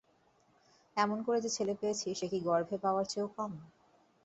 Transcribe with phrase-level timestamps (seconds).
[0.97, 3.51] এমন করে যে ছেলে পেয়েছি সে কি গর্ভে পাওয়ার চেয়ে কম।